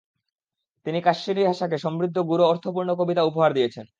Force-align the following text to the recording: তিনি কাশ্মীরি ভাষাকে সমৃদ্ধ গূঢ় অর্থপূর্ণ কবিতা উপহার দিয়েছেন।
তিনি 0.85 0.99
কাশ্মীরি 1.01 1.41
ভাষাকে 1.43 1.77
সমৃদ্ধ 1.77 2.17
গূঢ় 2.21 2.43
অর্থপূর্ণ 2.45 2.89
কবিতা 2.95 3.21
উপহার 3.23 3.51
দিয়েছেন। 3.53 3.85